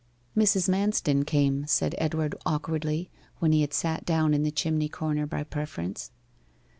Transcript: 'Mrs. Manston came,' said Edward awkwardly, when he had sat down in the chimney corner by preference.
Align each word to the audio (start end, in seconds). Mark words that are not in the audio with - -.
'Mrs. 0.35 0.67
Manston 0.67 1.27
came,' 1.27 1.67
said 1.67 1.93
Edward 1.99 2.33
awkwardly, 2.43 3.11
when 3.37 3.51
he 3.51 3.61
had 3.61 3.71
sat 3.71 4.03
down 4.03 4.33
in 4.33 4.41
the 4.41 4.49
chimney 4.49 4.89
corner 4.89 5.27
by 5.27 5.43
preference. 5.43 6.09